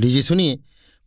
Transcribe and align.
लीजिए, 0.00 0.22
सुनिए, 0.22 0.58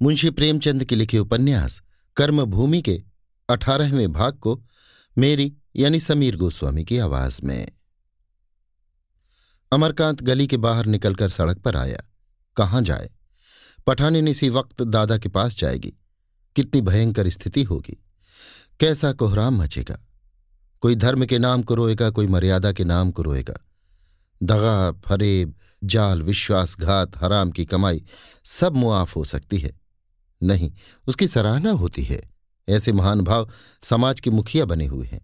मुंशी 0.01 0.29
प्रेमचंद 0.29 0.85
के 0.85 0.95
लिखे 0.95 1.19
उपन्यास, 1.19 1.82
कर्मभूमि 2.16 2.82
के 2.82 3.04
अठारहवें 3.50 4.14
भाग 4.14 4.33
को 4.33 4.64
मेरी, 5.17 5.53
यानी 5.75 6.00
समीर 6.00 6.35
गोस्वामी 6.35 6.83
की 6.83 6.98
आवाज़ 6.98 7.42
में। 7.43 7.67
अमरकांत 9.71 10.23
गली 10.23 10.48
के 10.48 10.57
बाहर 10.57 10.86
निकलकर 10.86 11.29
सड़क 11.29 11.57
पर 11.57 11.75
आया। 11.75 12.04
कहाँ 12.57 12.82
जाए? 12.82 13.11
पठानिन 13.88 14.28
इसी 14.28 14.50
वक्त 14.50 14.82
दादा 14.82 15.18
के 15.18 15.30
पास 15.30 15.57
जाएगी। 15.57 15.94
कितनी 16.55 16.82
भयंकर 16.82 17.30
स्थिति 17.30 17.64
होगी। 17.64 18.04
कैसा 18.80 19.14
कोहराम 19.14 19.62
मचेगा? 19.62 20.07
कोई 20.82 20.96
धर्म 20.96 21.25
के 21.25 21.39
नाम 21.39 21.64
को 21.64 21.75
रोएगा, 21.75 22.10
कोई 22.10 22.28
मर्यादा 22.28 22.71
के 22.71 22.84
नाम 22.84 23.12
को 23.12 23.21
रोएगा। 23.21 23.66
दगा 24.44 24.91
फरेब 24.91 25.55
जाल, 25.84 26.21
विश्वासघात, 26.21 27.23
हराम 27.23 27.52
की 27.52 27.65
कमाई 27.65 28.04
सब 28.43 28.75
मुआफ 28.75 29.16
हो 29.16 29.24
सकती 29.24 29.57
है। 29.57 29.71
नहीं, 30.43 30.71
उसकी 31.07 31.28
सराहना 31.28 31.71
होती 31.71 32.03
है। 32.03 32.29
ऐसे 32.69 32.93
महान 32.93 33.21
भाव 33.21 33.49
समाज 33.81 34.19
के 34.19 34.29
मुखिया 34.29 34.66
बने 34.66 34.85
हुए 34.85 35.07
हैं। 35.07 35.21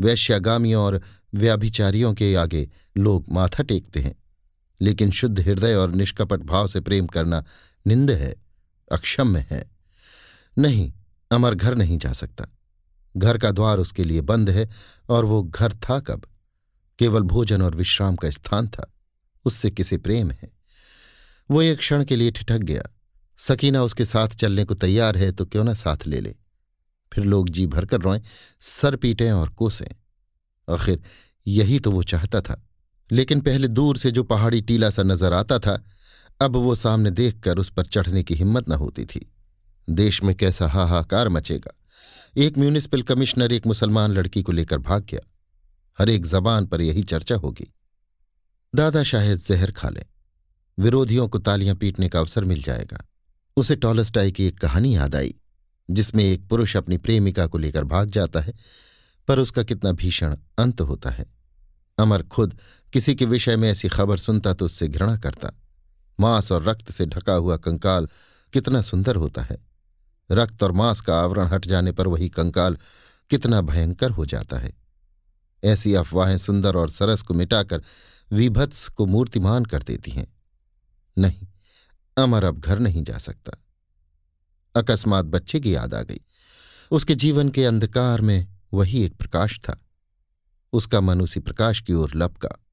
वैश्यागामियों 0.00 0.84
और 0.84 1.02
व्याभिचारियों 1.34 2.14
के 2.14 2.34
आगे 2.34 2.70
लोग 2.96 3.24
माथा 3.32 3.62
टेकते 3.62 4.00
हैं। 4.00 4.14
लेकिन 4.80 5.10
शुद्ध 5.10 5.40
हृदय 5.40 5.74
और 5.74 5.90
निष्कपट 5.90 6.40
भाव 6.40 6.66
से 6.66 6.80
प्रेम 6.80 7.06
करना 7.06 7.44
निंद 7.86 8.10
है, 8.10 8.34
अक्षम्य 8.92 9.46
है। 9.50 9.70
नहीं, 10.58 10.92
अमर 11.30 11.54
घर 11.54 11.74
नहीं 11.74 11.98
जा 11.98 12.12
सकता। 12.12 12.44
घर 13.16 13.38
का 13.38 13.50
द्वार 13.50 13.78
उसके 13.78 14.04
लिए 14.04 14.20
बंद 14.20 14.50
है 14.50 14.68
और 15.08 15.24
वो 15.24 15.42
घर 15.42 15.72
था 15.72 16.00
कब? 16.00 16.22
केवल 16.98 17.22
भोजन 17.22 17.62
और 17.62 17.74
विश्राम 17.74 18.16
का 18.16 18.30
स्थान 18.30 18.68
था। 18.68 18.94
उससे 19.44 19.70
किसे 19.70 19.98
प्रेम 19.98 20.30
है? 20.30 20.50
वो 21.50 21.62
एक 21.62 21.78
क्षण 21.78 22.04
के 22.04 22.16
लिए 22.16 22.30
ठिठक 22.30 22.58
गया। 22.58 22.82
सकीना 23.36 23.82
उसके 23.82 24.04
साथ 24.04 24.28
चलने 24.28 24.64
को 24.64 24.74
तैयार 24.74 25.16
है 25.16 25.32
तो 25.32 25.46
क्यों 25.46 25.64
ना 25.64 25.74
साथ 25.74 25.96
ले 26.06 26.20
ले? 26.20 26.36
फिर 27.12 27.24
लोग 27.24 27.48
जी 27.48 27.66
भरकर 27.66 28.00
रोएँ, 28.00 28.20
सर 28.60 28.96
पीटें 28.96 29.32
और 29.32 29.48
कोसें। 29.48 29.94
आखिर 30.74 31.02
यही 31.46 31.80
तो 31.80 31.90
वो 31.90 32.02
चाहता 32.02 32.40
था। 32.40 32.68
लेकिन 33.12 33.40
पहले 33.40 33.68
दूर 33.68 33.96
से 33.96 34.10
जो 34.10 34.22
पहाड़ी 34.22 34.60
टीला 34.60 34.90
सा 34.90 35.02
नज़र 35.02 35.32
आता 35.32 35.58
था, 35.58 35.84
अब 36.40 36.56
वो 36.56 36.74
सामने 36.74 37.10
देखकर 37.10 37.58
उस 37.58 37.70
पर 37.70 37.86
चढ़ने 37.86 38.22
की 38.22 38.34
हिम्मत 38.34 38.68
न 38.68 38.72
होती 38.72 39.04
थी। 39.04 39.32
देश 39.90 40.22
में 40.22 40.34
कैसा 40.34 40.66
हाहाकार 40.66 41.28
मचेगा। 41.28 41.74
एक 42.36 42.58
म्यूनिसिपल 42.58 43.02
कमिश्नर 43.02 43.52
एक 43.52 43.66
मुसलमान 43.66 44.10
लड़की 44.10 44.42
को 44.42 44.52
लेकर 44.52 44.78
भाग 44.78 45.04
गया। 45.04 45.20
हर 45.98 46.10
एक 46.10 46.26
जबान 46.26 46.66
पर 46.66 46.80
यही 46.80 47.02
चर्चा 47.02 47.34
होगी। 47.34 47.74
दादा 48.74 49.02
शायद 49.02 49.38
जहर 49.38 49.70
खा 49.70 49.88
लें। 49.88 50.04
विरोधियों 50.78 51.28
को 51.28 51.38
तालियाँ 51.38 51.76
पीटने 51.76 52.08
का 52.08 52.18
अवसर 52.18 52.44
मिल 52.44 52.62
जाएगा। 52.62 53.08
उसे 53.56 53.76
टॉलस्टाई 53.76 54.32
की 54.32 54.46
एक 54.46 54.58
कहानी 54.58 54.96
याद 54.96 55.14
आई, 55.14 55.34
जिसमें 55.90 56.24
एक 56.24 56.48
पुरुष 56.48 56.76
अपनी 56.76 56.98
प्रेमिका 56.98 57.46
को 57.46 57.58
लेकर 57.58 57.84
भाग 57.84 58.10
जाता 58.10 58.40
है, 58.40 58.52
पर 59.28 59.38
उसका 59.38 59.62
कितना 59.62 59.92
भीषण 59.92 60.36
अंत 60.58 60.80
होता 60.80 61.10
है। 61.10 61.26
अमर 61.98 62.22
खुद 62.22 62.58
किसी 62.92 63.14
के 63.14 63.24
विषय 63.24 63.56
में 63.56 63.70
ऐसी 63.70 63.88
खबर 63.88 64.16
सुनता 64.16 64.54
तो 64.54 64.64
उससे 64.64 64.88
घृणा 64.88 65.16
करता। 65.16 65.50
मांस 66.20 66.52
और 66.52 66.62
रक्त 66.62 66.90
से 66.90 67.06
ढका 67.06 67.32
हुआ 67.32 67.56
कंकाल 67.56 68.08
कितना 68.52 68.82
सुंदर 68.82 69.16
होता 69.16 69.42
है। 69.42 69.58
रक्त 70.30 70.62
और 70.62 70.72
मांस 70.72 71.00
का 71.00 71.20
आवरण 71.20 71.46
हट 71.46 71.66
जाने 71.66 71.92
पर 71.92 72.06
वही 72.06 72.28
कंकाल 72.28 72.78
कितना 73.30 73.60
भयंकर 73.60 74.10
हो 74.10 74.26
जाता 74.26 74.58
है। 74.58 74.87
ऐसी 75.64 75.94
अफवाहें 75.94 76.38
सुंदर 76.38 76.76
और 76.76 76.90
सरस 76.90 77.22
को 77.22 77.34
मिटाकर 77.34 77.82
विभत्स 78.32 78.88
को 78.88 79.06
मूर्तिमान 79.06 79.64
कर 79.64 79.82
देती 79.82 80.10
हैं। 80.10 80.36
नहीं, 81.18 81.46
अमर 82.16 82.44
अब 82.44 82.58
घर 82.58 82.78
नहीं 82.78 83.02
जा 83.02 83.18
सकता। 83.18 83.52
अकस्मात 84.76 85.24
बच्चे 85.24 85.60
की 85.60 85.74
याद 85.74 85.94
आ 85.94 86.02
गई। 86.02 86.20
उसके 86.90 87.14
जीवन 87.14 87.48
के 87.48 87.64
अंधकार 87.64 88.20
में 88.20 88.56
वही 88.72 89.04
एक 89.04 89.14
प्रकाश 89.14 89.58
था। 89.58 89.84
उसका 90.72 91.00
मन 91.00 91.20
उसी 91.20 91.40
प्रकाश 91.40 91.80
की 91.80 91.92
ओर 91.92 92.12
लपका। 92.14 92.64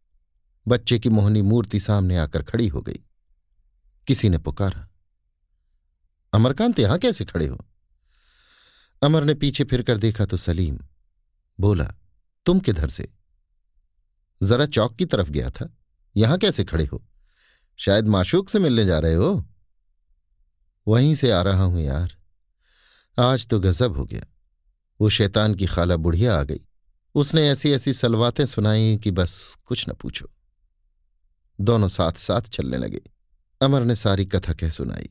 बच्चे 0.68 1.00
की 1.00 1.10
मोहनी 1.10 1.42
मूर्ति 1.42 1.80
सामने 1.80 2.18
आकर 2.18 2.44
खड़ी 2.44 2.68
हो 2.68 2.82
गई। 2.82 3.00
किसी 4.08 4.30
ने 4.30 4.38
पुकारा, 4.38 4.88
अमरकांत, 6.34 6.80
यहाँ 6.80 6.98
कैसे 6.98 7.26
खड़े 7.26 7.48
हो? 7.48 7.66
अमर 9.04 9.24
ने 9.24 9.34
पीछे 9.34 9.64
फिरकर 9.64 9.98
देखा 9.98 10.26
तो 10.26 10.38
सलीम 10.38 10.80
बोला 11.60 11.94
तुम 12.46 12.60
किधर 12.60 12.90
से? 12.90 13.14
जरा 14.44 14.66
चौक 14.66 14.96
की 14.96 15.06
तरफ़ 15.06 15.30
गया 15.30 15.50
था। 15.50 15.78
यहाँ 16.18 16.38
कैसे 16.38 16.64
खड़े 16.64 16.86
हो? 16.86 17.06
शायद 17.78 18.08
माशूक 18.08 18.50
से 18.50 18.60
मिलने 18.60 18.86
जा 18.86 19.00
रहे 19.00 19.14
हो। 19.14 19.50
वहीं 20.88 21.16
से 21.16 21.32
आ 21.32 21.42
रहा 21.42 21.64
हूँ 21.64 21.82
यार। 21.82 22.18
आज 23.20 23.48
तो 23.48 23.60
गजब 23.60 23.98
हो 23.98 24.06
गया। 24.06 24.22
वो 25.02 25.10
शैतान 25.10 25.56
की 25.56 25.66
खाला 25.66 25.96
बुढ़िया 25.96 26.40
आ 26.40 26.44
गई। 26.44 26.68
उसने 27.16 27.50
ऐसी 27.50 27.72
ऐसी 27.72 27.94
सलवातें 27.94 28.46
सुनाई 28.46 28.98
कि 28.98 29.12
बस 29.12 29.58
कुछ 29.66 29.90
न 29.90 29.94
पूछो। 29.94 30.32
दोनों 31.62 31.88
साथ 31.88 32.12
साथ 32.12 32.42
चलने 32.42 32.78
लगे। 32.78 33.02
अमर 33.62 33.84
ने 33.84 33.96
सारी 33.96 34.26
कथा 34.26 34.54
कह 34.54 34.70
सुनाई। 34.70 35.10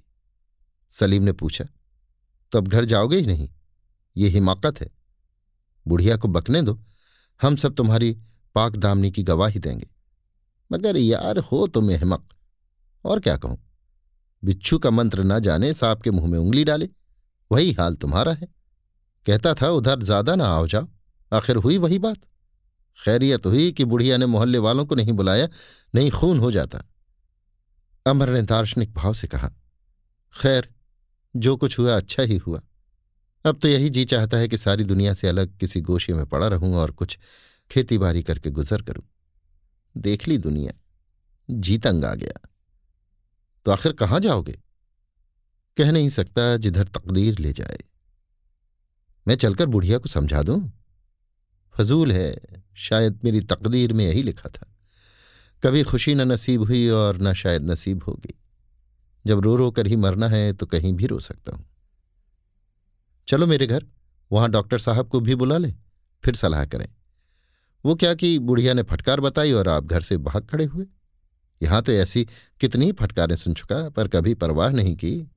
सलीम 0.91 1.23
ने 1.23 1.33
पूछा 1.33 1.65
तो 2.53 2.59
अब 2.59 2.69
घर 2.69 2.85
जाओगे 2.85 3.17
ही 3.17 3.27
नहीं? 3.27 3.51
ये 4.17 4.29
हिमाकत 4.29 4.81
है। 4.81 4.91
बुढ़िया 5.89 6.17
को 6.17 6.29
बकने 6.29 6.63
दो। 6.63 6.81
हम 7.45 7.57
सब 7.57 7.75
तुम्हारी 7.75 8.13
पाक 8.55 8.77
दामनी 8.77 9.11
की 9.11 9.23
गवाही 9.23 9.59
देंगे। 9.59 9.87
मगर 10.71 10.97
यार 10.97 11.39
हो 11.39 11.67
तुम 11.67 11.93
अहमक 11.93 12.29
और 13.05 13.21
क्या 13.21 13.37
कहूँ? 13.37 13.59
बिच्छू 14.43 14.79
का 14.79 14.91
मंत्र 14.91 15.23
न 15.23 15.39
जाने 15.41 15.73
सांप 15.73 16.03
के 16.03 16.11
मुँह 16.11 16.27
में 16.27 16.39
उंगली 16.39 16.65
डाले। 16.65 16.89
वही 17.51 17.73
हाल 17.73 17.95
तुम्हारा 17.95 18.33
है। 18.33 18.49
कहता 19.27 19.55
था, 19.55 19.69
उधर 19.69 20.03
ज़्यादा 20.03 20.35
ना 20.35 20.47
आओ 20.47 20.67
जाओ। 20.67 20.89
आखिर 21.33 21.57
हुई 21.57 21.79
वही 21.79 21.99
बात? 21.99 22.19
खैरियत 23.05 23.47
हुई 23.47 23.73
कि 23.73 23.85
बुढ़िया 23.85 24.17
ने 24.17 24.27
मोहल्ले 24.27 24.59
वालों 24.59 24.87
को 24.87 24.95
नहीं 24.95 25.13
बुलाया, 25.13 25.49
नहीं 25.95 26.11
खून 26.11 26.39
हो 26.39 26.51
जाता। 26.51 26.83
अमर 28.07 28.29
ने 28.29 28.43
दार्शनिक 28.43 28.95
भाव 28.95 29.15
से 29.15 29.27
कहा, 29.27 29.51
खैर, 30.35 30.69
जो 31.37 31.57
कुछ 31.57 31.79
हुआ 31.79 31.97
अच्छा 31.97 32.23
ही 32.23 32.37
हुआ। 32.37 32.61
अब 33.45 33.59
तो 33.59 33.69
यही 33.69 33.91
जी 33.91 34.05
चाहता 34.05 34.37
है 34.37 34.49
कि 34.49 34.57
सारी 34.57 34.85
दुनिया 34.85 35.15
से 35.15 35.29
अलग 35.29 35.59
किसी 35.59 35.81
गोशे 35.81 36.15
में 36.15 36.27
पड़ा 36.27 36.49
रहूँ 36.49 36.77
और 36.77 36.91
कुछ 36.91 37.19
खेती 37.71 38.23
करके 38.23 38.51
गुजर 38.51 38.83
करूँ। 38.83 39.05
देख 39.97 40.29
ली 40.29 40.39
दुनिया। 40.39 40.73
जी 41.51 41.79
तंग 41.79 42.05
आ 42.05 42.15
गया। 42.15 42.49
तो 43.65 43.71
आखिर 43.71 43.93
कहाँ 43.93 44.21
जाओगे? 44.21 44.61
कह 45.77 45.93
नहीं 45.93 46.09
सकता 46.09 46.57
जिधर 46.57 46.85
तकदीर 46.85 47.39
ले 47.39 47.53
जाए। 47.53 47.79
मैं 49.29 49.35
चलकर 49.35 49.67
बुढ़िया 49.67 49.99
को 49.99 50.09
समझा 50.09 50.43
दूँ? 50.43 50.73
फजूल 51.77 52.13
है, 52.13 52.41
शायद 52.75 53.21
मेरी 53.25 53.41
तकदीर 53.41 53.93
में 53.93 54.07
यही 54.07 54.23
लिखा 54.23 54.49
था। 54.49 54.75
कभी 55.63 55.83
खुशी 55.83 56.15
न 56.15 56.21
नसीब 56.21 56.63
हुई 56.63 56.89
और 56.89 57.21
न 57.21 57.33
शायद 57.33 57.71
नसीब 57.71 58.03
होगी। 58.03 58.35
जब 59.27 59.41
रो 59.41 59.57
रो 59.57 59.71
कर 59.71 59.87
ही 59.87 59.97
मरना 59.97 60.29
है 60.29 60.53
तो 60.53 60.67
कहीं 60.67 60.93
भी 60.93 61.07
रो 61.07 61.21
सकता 61.21 61.57
हूँ। 61.57 61.74
चलो 63.29 63.47
मेरे 63.47 63.67
घर, 63.67 63.87
वहाँ 64.31 64.49
डॉक्टर 64.51 64.79
साहब 64.79 65.09
को 65.09 65.21
भी 65.21 65.35
बुला 65.35 65.59
ले, 65.59 65.73
फिर 66.25 66.35
सलाह 66.35 66.65
करें। 66.65 66.89
वो 67.85 67.95
क्या 67.95 68.15
कि 68.15 68.39
बुढ़िया 68.39 68.75
ने 68.75 68.83
फटकार 68.83 69.21
बताई 69.21 69.53
और 69.53 69.69
आप 69.69 69.85
घर 69.85 70.01
से 70.01 70.17
भाग 70.17 70.47
खड़े 70.47 70.65
हुए। 70.65 70.87
यहाँ 71.61 71.83
तो 71.83 71.93
ऐसी 71.93 72.25
कितनी 72.61 72.91
फटकारें 72.93 73.37
सुन 73.37 73.55
चुका, 73.55 73.89
पर 73.89 74.09
कभी 74.09 74.35
परवाह 74.35 74.71
नहीं 74.71 74.95
की। 74.97 75.31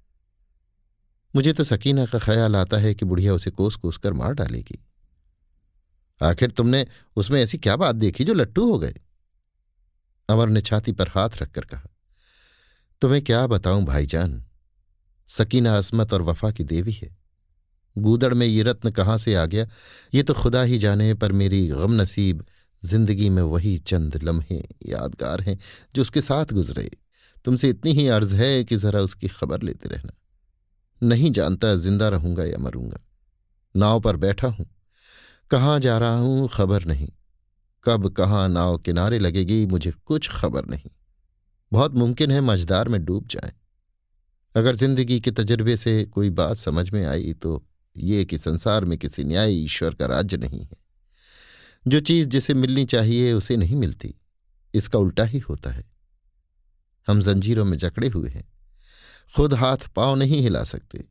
मुझे 1.36 1.54
तो 1.54 1.64
सकीना 1.64 2.06
का 2.06 2.20
ख्याल 2.20 2.56
आता 2.56 2.78
है 2.78 2.94
कि 2.96 3.06
बुढ़िया 3.06 3.34
उसे 3.34 3.52
कोस 3.52 3.76
कोस 3.76 3.98
कर 3.98 4.14
मार 4.14 4.34
डालेगी। 4.34 4.84
आखिर 6.22 6.52
तुमने 6.52 6.86
उसमें 7.16 7.42
ऐसी 7.42 7.58
क्या 7.58 7.76
बात 7.76 7.96
देखी 7.96 8.24
जो 8.24 8.34
लट्टू 8.34 8.72
हो 8.72 8.80
गए? 8.80 8.94
अमर 10.30 10.50
ने 10.50 10.62
छाती 10.62 10.92
पर 10.92 11.08
हाथ 11.08 11.30
रखकर 11.42 11.66
कहा, 11.66 11.88
तुम्हें 13.02 13.22
क्या 13.24 13.46
बताऊँ 13.48 13.84
भाईजान? 13.86 14.44
सकीना 15.30 15.78
असमत 15.78 16.14
और 16.14 16.22
वफा 16.22 16.52
की 16.52 16.64
देवी 16.64 16.92
है। 16.94 17.16
गूदड़ 17.98 18.34
में 18.34 18.48
ये 18.48 18.64
रत्न 18.64 18.92
कहाँ 18.92 19.18
से 19.18 19.36
आ 19.36 19.46
गया? 19.46 19.68
ये 20.14 20.24
तो 20.24 20.34
खुदा 20.34 20.62
ही 20.62 20.78
जाने, 20.78 21.14
पर 21.14 21.32
मेरी 21.32 21.68
गम 21.68 22.02
नसीब 22.02 22.46
ज़िंदगी 22.84 23.30
में 23.30 23.42
वही 23.42 23.78
चंद 23.78 24.24
लम्हे, 24.24 24.64
यादगार 24.86 25.42
हैं, 25.42 25.60
जो 25.96 26.02
उसके 26.02 26.22
साथ 26.22 26.46
गुजरे। 26.46 26.90
तुमसे 27.46 27.70
इतनी 27.70 27.92
ही 27.92 28.08
अर्ज़ 28.08 28.36
है 28.36 28.64
कि 28.64 28.76
जरा 28.76 29.00
उसकी 29.00 29.28
खबर 29.28 29.62
लेते 29.62 29.90
रहना। 29.90 30.14
नहीं 31.04 31.32
जानता 31.32 31.76
ज़िंदा 31.76 32.10
रहूँगा 32.10 32.46
या 32.46 32.58
मरूँगा। 32.58 33.00
नाव 33.76 34.00
पर 34.00 34.16
बैठा 34.16 34.48
हूँ। 34.48 34.66
कहाँ 35.52 35.80
जा 35.80 35.98
रहा 35.98 36.18
हूँ 36.18 36.50
खबर 36.54 36.86
नहीं। 36.86 37.10
कब 37.84 38.10
कहाँ 38.10 38.50
नाव 38.50 38.78
किनारे 38.78 39.20
लगेगी 39.20 39.66
मुझे 39.66 39.92
कुछ 39.92 40.30
खबर 40.30 40.66
नहीं। 40.66 40.90
बहुत 41.72 41.94
मुमकिन 41.94 42.32
है 42.32 42.42
मझदार 42.42 42.90
में 42.90 43.06
डूब 43.06 43.28
जाए। 43.28 43.54
अगर 44.56 44.76
ज़िंदगी 44.76 45.20
के 45.20 45.32
तजर्बे 45.32 45.78
से 45.78 46.06
कोई 46.06 46.30
बात 46.30 46.58
समझ 46.58 46.90
में 46.90 47.06
आई 47.06 47.34
तो 47.34 47.64
ये 48.00 48.26
कि 48.26 48.38
संसार 48.38 48.86
में 48.86 48.98
किसी 48.98 49.24
न्याय 49.24 49.54
ईश्वर 49.54 49.94
का 49.94 50.06
राज्य 50.06 50.38
नहीं 50.38 50.62
है। 50.62 50.78
जो 51.88 52.00
चीज़ 52.00 52.28
जिसे 52.28 52.54
मिलनी 52.54 52.86
चाहिए 52.86 53.34
उसे 53.34 53.58
नहीं 53.58 53.76
मिलती, 53.76 54.16
इसका 54.74 55.00
उल्टा 55.00 55.24
ही 55.24 55.40
होता 55.40 55.70
है। 55.70 55.86
हम 57.08 57.22
जंजीरों 57.22 57.66
में 57.66 57.78
जकड़े 57.78 58.08
हुए 58.08 58.30
हैं। 58.30 58.54
खुद 59.36 59.54
हाथ 59.54 59.78
पाँव 59.78 60.16
नहीं 60.16 60.42
हिला 60.42 60.64
सकते। 60.64 61.06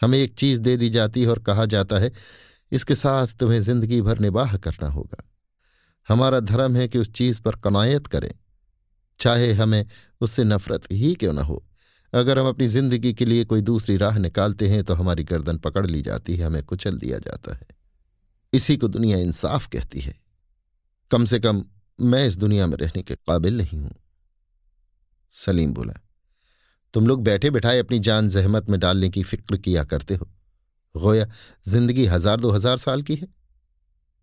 हमें 0.00 0.18
एक 0.18 0.34
चीज़ 0.34 0.60
दे 0.60 0.76
दी 0.76 0.90
जाती 0.90 1.22
है 1.22 1.28
और 1.28 1.38
कहा 1.38 1.64
जाता 1.66 1.98
है, 1.98 2.12
इसके 2.72 2.94
साथ 2.94 3.26
तुम्हें 3.26 3.60
ज़िंदगी 3.60 4.00
भर 4.00 4.18
निबाह 4.18 4.56
करना 4.56 4.88
होगा। 4.88 5.30
हमारा 6.08 6.40
धर्म 6.40 6.76
है 6.76 6.88
कि 6.88 6.98
उस 6.98 7.10
चीज़ 7.12 7.40
पर 7.40 7.56
कनायत 7.56 8.06
करें। 8.06 8.32
चाहे 9.18 9.52
हमें 9.52 9.86
उससे 10.20 10.44
नफरत 10.44 10.82
ही 10.92 11.14
क्यों 11.14 11.32
न 11.32 11.38
हो। 11.38 11.66
अगर 12.12 12.38
हम 12.38 12.48
अपनी 12.48 12.66
ज़िंदगी 12.68 13.12
के 13.14 13.24
लिए 13.24 13.44
कोई 13.44 13.60
दूसरी 13.62 13.96
राह 13.96 14.18
निकालते 14.18 14.68
हैं 14.68 14.82
तो 14.84 14.94
हमारी 14.94 15.24
गर्दन 15.24 15.58
पकड़ 15.58 15.86
ली 15.86 16.00
जाती 16.02 16.36
है, 16.36 16.44
हमें 16.44 16.62
कुचल 16.64 16.96
दिया 16.98 17.18
जाता 17.20 17.54
है। 17.54 17.66
इसी 18.52 18.76
को 18.76 18.88
दुनिया 18.88 19.18
इंसाफ 19.18 19.66
कहती 19.66 20.00
है। 20.00 20.14
कम 21.10 21.24
से 21.24 21.40
कम 21.40 21.64
मैं 21.98 22.26
इस 22.26 22.36
दुनिया 22.38 22.66
में 22.66 22.76
रहने 22.76 23.02
के 23.02 23.14
काबिल 23.16 23.56
नहीं 23.56 23.78
हूँ। 23.80 23.94
सलीम 25.34 25.72
बोला, 25.74 25.92
तुम 26.94 27.06
लोग 27.06 27.22
बैठे 27.24 27.50
बिठाए 27.50 27.78
अपनी 27.78 27.98
जान 28.00 28.28
जहमत 28.28 28.68
में 28.70 28.78
डालने 28.80 29.08
की 29.10 29.22
फ़िक्र 29.22 29.56
किया 29.58 29.84
करते 29.84 30.14
हो। 30.14 30.28
गोया, 30.94 31.26
ज़िंदगी 31.66 32.04
हज़ार 32.06 32.40
दो 32.40 32.50
हज़ार 32.50 32.76
साल 32.78 33.02
की 33.02 33.14
है। 33.14 33.28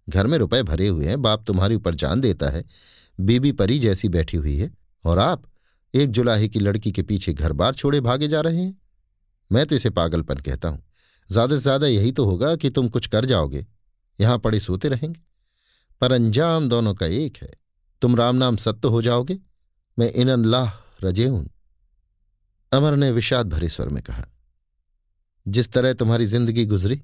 घर 0.08 0.28
में 0.28 0.38
रुपए 0.38 0.62
भरे 0.64 0.88
हुए 0.88 1.06
हैं, 1.06 1.22
बाप 1.22 1.44
तुम्हारे 1.48 1.76
ऊपर 1.76 1.96
जान 1.96 2.22
देता 2.22 2.50
है। 2.50 2.64
बीबी 3.18 3.52
परी 3.54 3.80
जैसी 3.80 4.10
बैठी 4.10 4.38
हुई 4.38 4.56
है, 4.58 4.72
और 5.06 5.20
आप 5.20 5.44
एक 5.94 6.12
जुलाहे 6.12 6.48
की 6.48 6.60
लड़की 6.60 6.92
के 6.92 7.04
पीछे 7.04 7.34
घर 7.34 7.54
बार 7.54 7.74
छोड़े 7.76 8.00
भागे 8.02 8.28
जा 8.28 8.42
रहे 8.42 8.58
हैं। 8.58 8.78
मैं 9.52 9.66
तो 9.66 9.76
इसे 9.76 9.90
पागलपन 9.92 10.38
कहता 10.40 10.70
हूँ। 10.70 10.84
ज़्यादा 11.30 11.56
से 11.56 11.62
ज़्यादा 11.62 11.88
यही 11.88 12.12
तो 12.12 12.26
होगा 12.26 12.56
कि 12.56 12.70
तुम 12.70 12.90
कुछ 12.90 13.08
कर 13.08 13.26
जाओगे। 13.26 13.66
यहाँ 14.20 14.38
पड़े 14.40 14.60
सोते 14.60 14.90
रहेंगे। 14.90 15.20
पर 16.02 16.12
अंजाम 16.12 16.68
दोनों 16.70 16.94
का 16.96 17.06
एक 17.08 17.38
है। 17.38 17.52
तुम 18.02 18.16
राम 18.16 18.36
नाम 18.36 18.56
सत्य 18.58 18.88
हो 18.88 19.02
जाओगे। 19.02 19.40
मैं 19.98 20.12
इन 20.12 20.30
अल्लाह 20.30 20.72
रजेऊन 21.04 21.50
अमर 22.72 22.96
ने 22.96 23.12
विषाद 23.12 23.50
भरे 23.50 23.70
स्वर 23.70 23.90
में 23.90 24.02
कहा, 24.04 24.26
जिस 25.46 25.72
तरह 25.72 25.94
तुम्हारी 25.94 26.26
ज़िंदगी 26.26 26.66
गुजरी, 26.66 27.02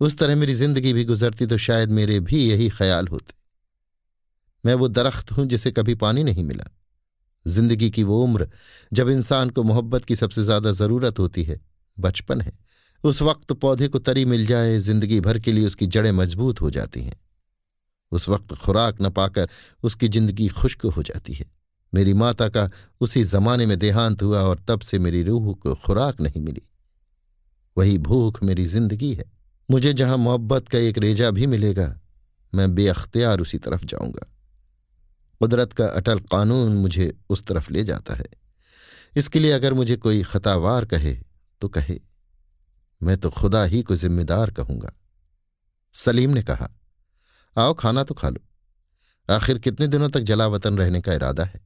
उस 0.00 0.16
तरह 0.18 0.36
मेरी 0.36 0.54
ज़िंदगी 0.54 0.92
भी 0.92 1.04
गुजरती 1.04 1.46
तो 1.46 1.58
शायद 1.58 1.90
मेरे 1.90 2.18
भी 2.20 2.44
यही 2.44 2.68
ख्याल 2.70 3.08
होते। 3.08 3.34
मैं 4.64 4.74
वो 4.74 4.88
दरख्त 4.90 5.32
हूँ 5.32 5.46
जिसे 5.46 5.70
कभी 5.72 5.94
पानी 5.96 6.22
नहीं 6.24 6.44
मिला। 6.44 6.70
ज़िंदगी 7.48 7.90
की 7.90 8.02
वो 8.02 8.22
उम्र 8.24 8.48
जब 8.92 9.08
इंसान 9.08 9.50
को 9.50 9.62
मोहब्बत 9.62 10.04
की 10.04 10.16
सबसे 10.16 10.42
ज़्यादा 10.42 10.72
ज़रूरत 10.72 11.18
होती 11.18 11.42
है। 11.42 11.60
बचपन 11.96 12.40
है। 12.40 12.52
उस 13.04 13.22
वक्त 13.22 13.52
पौधे 13.52 13.88
को 13.88 13.98
तरी 13.98 14.24
मिल 14.24 14.46
जाए, 14.46 14.78
ज़िंदगी 14.78 15.20
भर 15.20 15.38
के 15.38 15.52
लिए 15.52 15.66
उसकी 15.66 15.86
जड़ें 15.86 16.12
मज़बूत 16.12 16.60
हो 16.60 16.70
जाती 16.70 17.02
हैं। 17.02 17.20
उस 18.12 18.28
वक्त 18.28 18.54
खुराक 18.54 19.02
न 19.02 19.10
पाकर 19.10 19.48
उसकी 19.82 20.08
ज़िंदगी 20.08 20.48
खुश्क 20.48 20.86
हो 20.86 21.02
जाती 21.02 21.32
है। 21.32 21.46
मेरी 21.94 22.14
माता 22.14 22.48
का 22.48 22.70
उसी 23.00 23.24
जमाने 23.24 23.66
में 23.66 23.78
देहांत 23.78 24.22
हुआ 24.22 24.42
और 24.42 24.58
तब 24.68 24.80
से 24.80 24.98
मेरी 24.98 25.22
रूह 25.22 25.52
को 25.54 25.74
खुराक 25.74 26.20
नहीं 26.20 26.40
मिली। 26.40 26.62
वही 27.76 27.98
भूख 27.98 28.42
मेरी 28.42 28.66
ज़िंदगी 28.66 29.12
है। 29.14 29.24
मुझे 29.70 29.92
जहाँ 29.92 30.16
मोहब्बत 30.16 30.68
का 30.68 30.78
एक 30.78 30.98
रेजा 30.98 31.30
भी 31.30 31.46
मिलेगा, 31.46 32.00
मैं 32.52 32.74
बेअख्तियार 32.74 33.40
उसी 33.40 33.58
तरफ़ 33.58 33.84
जाऊँगा। 33.84 34.26
कुदरत 35.40 35.72
का 35.72 35.86
अटल 35.86 36.18
कानून 36.20 36.76
मुझे 36.76 37.12
उस 37.30 37.44
तरफ़ 37.46 37.72
ले 37.72 37.84
जाता 37.84 38.14
है। 38.14 38.26
इसके 39.16 39.38
लिए 39.38 39.52
अगर 39.52 39.74
मुझे 39.74 39.96
कोई 39.96 40.22
खतावार 40.22 40.84
कहे 40.84 41.14
तो 41.62 41.68
कहे, 41.68 41.98
मैं 43.00 43.16
तो 43.16 43.30
खुदा 43.30 43.62
ही 43.64 43.82
को 43.82 43.96
जिम्मेदार 43.96 44.50
कहूँगा। 44.50 44.92
सलीम 45.94 46.30
ने 46.30 46.42
कहा, 46.42 46.68
आओ 47.56 47.74
खाना 47.74 48.04
तो 48.04 48.14
खा 48.14 48.28
लो। 48.28 49.34
आखिर 49.34 49.58
कितने 49.58 49.86
दिनों 49.86 50.08
तक 50.08 50.20
जलावतन 50.20 50.78
रहने 50.78 51.00
का 51.00 51.14
इरादा 51.14 51.44
है? 51.44 51.60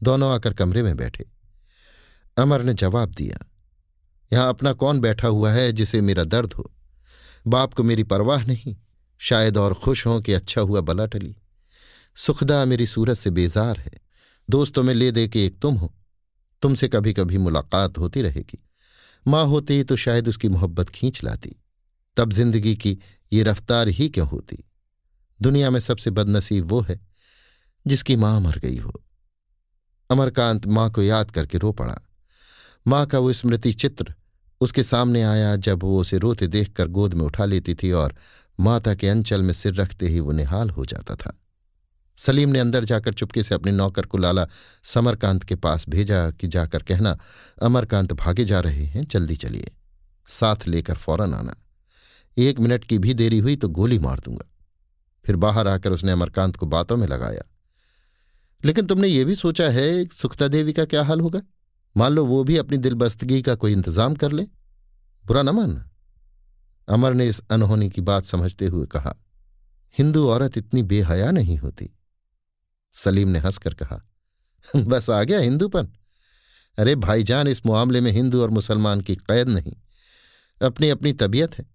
दोनों 0.00 0.32
आकर 0.32 0.52
कमरे 0.52 0.82
में 0.82 0.96
बैठे। 0.96 1.24
अमर 2.36 2.62
ने 2.62 2.74
जवाब 2.74 3.12
दिया, 3.12 3.38
यहाँ 4.32 4.48
अपना 4.48 4.72
कौन 4.72 5.00
बैठा 5.00 5.28
हुआ 5.28 5.50
है 5.52 5.72
जिसे 5.72 6.00
मेरा 6.00 6.24
दर्द 6.24 6.52
हो? 6.52 6.70
बाप 7.46 7.74
को 7.74 7.82
मेरी 7.82 8.02
परवाह 8.02 8.44
नहीं। 8.44 8.76
शायद 9.20 9.56
और 9.56 9.74
खुश 9.74 10.06
हों 10.06 10.20
कि 10.20 10.32
अच्छा 10.32 10.60
हुआ 10.60 10.80
बला 10.80 11.06
टली। 11.06 11.36
सुखदा 12.16 12.64
मेरी 12.64 12.86
सूरत 12.86 13.16
से 13.16 13.30
बेजार 13.30 13.78
है। 13.78 14.00
दोस्तों, 14.50 14.82
में 14.82 14.94
ले 14.94 15.10
दे 15.10 15.28
के 15.28 15.46
एक 15.46 15.58
तुम 15.58 15.74
हो। 15.74 15.94
तुमसे 16.62 16.88
कभी 16.88 17.12
कभी 17.12 17.38
मुलाकात 17.38 17.98
होती 17.98 18.22
रहेगी। 18.22 18.64
माँ 19.28 19.44
होती 19.46 19.84
तो 19.84 19.96
शायद 19.96 20.28
उसकी 20.28 20.48
मोहब्बत 20.48 20.88
खींच 20.88 21.24
लाती। 21.24 21.56
तब 22.16 22.32
ज़िंदगी 22.32 22.76
की 22.76 22.98
ये 23.32 23.42
रफ्तार 23.42 23.88
ही 23.88 24.08
क्यों 24.08 24.28
होती? 24.28 24.64
दुनिया 25.42 25.70
में 25.70 25.80
सबसे 25.80 26.10
बदनसीब 26.10 26.64
वो 26.64 26.80
है, 26.80 27.00
जिसकी 27.86 28.16
माँ 28.16 28.40
मर 28.40 28.58
गई 28.58 28.76
हो। 28.76 29.02
अमरकांत 30.10 30.66
माँ 30.66 30.90
को 30.90 31.02
याद 31.02 31.30
करके 31.30 31.58
रो 31.58 31.72
पड़ा। 31.72 32.00
माँ 32.86 33.06
का 33.06 33.18
वो 33.18 33.32
स्मृति 33.32 33.72
चित्र 33.72 34.14
उसके 34.60 34.82
सामने 34.82 35.22
आया 35.22 35.56
जब 35.56 35.82
वो 35.82 36.00
उसे 36.00 36.18
रोते 36.18 36.46
देखकर 36.46 36.86
गोद 36.88 37.14
में 37.14 37.24
उठा 37.26 37.44
लेती 37.44 37.74
थी 37.74 37.92
और 37.92 38.14
माता 38.60 38.94
के 38.94 39.08
अंचल 39.08 39.42
में 39.42 39.52
सिर 39.52 39.74
रखते 39.74 40.08
ही 40.08 40.20
वो 40.20 40.32
निहाल 40.32 40.70
हो 40.70 40.84
जाता 40.84 41.14
था। 41.14 41.42
सलीम 42.18 42.48
ने 42.48 42.58
अंदर 42.58 42.84
जाकर 42.84 43.14
चुपके 43.14 43.42
से 43.42 43.54
अपने 43.54 43.72
नौकर 43.72 44.06
को 44.06 44.18
लाला 44.18 44.46
समरकांत 44.84 45.44
के 45.44 45.54
पास 45.54 45.88
भेजा 45.88 46.30
कि 46.30 46.48
जाकर 46.48 46.82
कहना, 46.82 47.18
अमरकांत 47.62 48.12
भागे 48.12 48.44
जा 48.44 48.60
रहे 48.60 48.84
हैं, 48.84 49.04
जल्दी 49.04 49.36
चलिए। 49.36 49.72
साथ 50.28 50.66
लेकर 50.68 50.94
फ़ौरन 50.94 51.34
आना। 51.34 51.54
एक 52.36 52.58
मिनट 52.60 52.84
की 52.84 52.98
भी 52.98 53.14
देरी 53.14 53.38
हुई 53.38 53.56
तो 53.56 53.68
गोली 53.68 53.98
मार 53.98 54.20
दूँगा। 54.20 54.50
फिर 55.24 55.36
बाहर 55.36 55.68
आकर 55.68 55.92
उसने 55.92 56.12
अमरकांत 56.12 56.56
को 56.56 56.66
बातों 56.66 56.96
में 56.96 57.06
लगाया। 57.08 57.42
लेकिन 58.64 58.86
तुमने 58.86 59.08
ये 59.08 59.24
भी 59.24 59.34
सोचा 59.34 59.68
है, 59.68 60.04
सुखता 60.04 60.48
देवी 60.48 60.72
का 60.72 60.84
क्या 60.84 61.02
हाल 61.04 61.20
होगा? 61.20 61.40
मान 61.96 62.12
लो 62.12 62.24
वो 62.24 62.42
भी 62.44 62.56
अपनी 62.56 62.78
दिलबस्तगी 62.78 63.42
का 63.42 63.54
कोई 63.54 63.72
इंतज़ाम 63.72 64.14
कर 64.14 64.32
ले। 64.32 64.46
बुरा 65.24 65.42
न 65.42 65.48
मानना। 65.48 65.90
अमर 66.88 67.14
ने 67.14 67.28
इस 67.28 67.40
अनहोनी 67.50 67.88
की 67.90 68.00
बात 68.00 68.24
समझते 68.24 68.66
हुए 68.66 68.86
कहा, 68.86 69.14
हिंदू 69.96 70.26
औरत 70.28 70.58
इतनी 70.58 70.82
बेहया 70.82 71.30
नहीं 71.30 71.56
होती। 71.58 71.90
सलीम 72.92 73.28
ने 73.28 73.38
हंसकर 73.38 73.74
कहा 73.74 74.08
बस 74.76 75.10
आ 75.10 75.22
गया 75.22 75.38
हिंदूपन 75.38 75.88
अरे 76.78 76.94
भाईजान, 76.94 77.48
इस 77.48 77.66
मामले 77.66 78.00
में 78.00 78.10
हिंदू 78.10 78.42
और 78.42 78.50
मुसलमान 78.50 79.00
की 79.00 79.16
कैद 79.16 79.48
नहीं। 79.48 79.72
अपनी 80.62 80.88
अपनी 80.88 81.12
तबीयत 81.12 81.58
है। 81.58 81.66